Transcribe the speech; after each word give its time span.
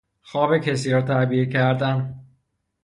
خواب 0.21 0.57
کسی 0.57 0.91
را 0.91 1.01
تعبیر 1.01 1.49
کردن 1.49 2.19